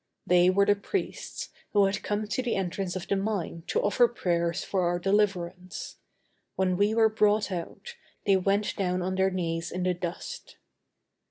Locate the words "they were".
0.25-0.65